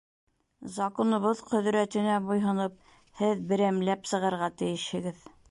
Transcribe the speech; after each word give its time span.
Законыбыҙ 0.77 1.43
ҡөҙрәтенә 1.49 2.15
буйһоноп, 2.31 2.81
һеҙ 3.21 3.45
берәмләп 3.53 4.11
сығырға 4.15 4.53
тейешһегеҙ. 4.65 5.25